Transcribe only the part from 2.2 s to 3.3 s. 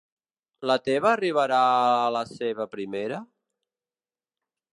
seva primera?